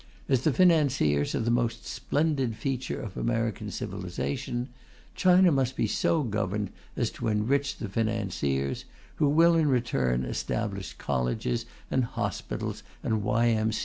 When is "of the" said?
2.99-3.19